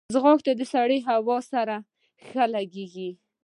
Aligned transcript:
ځغاسته 0.13 0.51
د 0.59 0.61
سړې 0.73 0.97
هوا 1.09 1.37
سره 1.51 1.75
ښه 2.27 2.43
لګیږي 2.55 3.09